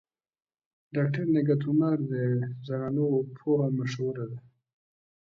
[0.95, 2.13] ډاکټر نگهت عمر د
[2.67, 3.07] زنانو
[3.37, 4.37] پوهه مشهوره ده.